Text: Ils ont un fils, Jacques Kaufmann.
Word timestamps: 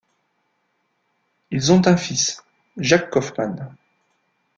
Ils 1.51 1.71
ont 1.71 1.85
un 1.85 1.95
fils, 1.95 2.43
Jacques 2.75 3.11
Kaufmann. 3.11 3.75